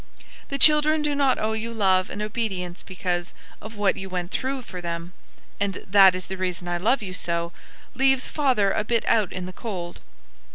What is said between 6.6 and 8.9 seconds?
I love you so" leaves father a